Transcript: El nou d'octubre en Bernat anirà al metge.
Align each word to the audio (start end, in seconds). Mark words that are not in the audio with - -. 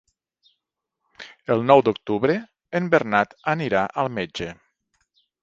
El 1.55 1.61
nou 1.71 1.83
d'octubre 1.89 2.39
en 2.81 2.89
Bernat 2.95 3.37
anirà 3.55 3.85
al 4.07 4.11
metge. 4.19 4.51